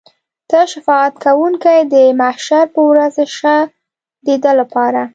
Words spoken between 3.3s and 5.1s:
شه د ده لپاره.